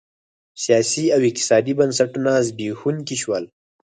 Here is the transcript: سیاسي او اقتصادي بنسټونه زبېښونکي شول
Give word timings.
سیاسي 0.63 1.05
او 1.15 1.21
اقتصادي 1.29 1.73
بنسټونه 1.79 2.31
زبېښونکي 2.47 3.17
شول 3.23 3.43